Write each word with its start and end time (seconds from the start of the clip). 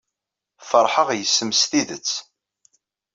Feṛḥeɣ 0.69 1.09
yes-m 1.13 1.49
s 1.59 1.61
tidet. 1.69 2.11